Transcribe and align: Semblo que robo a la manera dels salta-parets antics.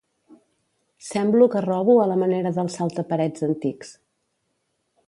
Semblo 1.11 1.49
que 1.55 1.61
robo 1.67 1.95
a 2.01 2.09
la 2.13 2.17
manera 2.23 2.53
dels 2.57 2.79
salta-parets 2.81 3.47
antics. 3.51 3.95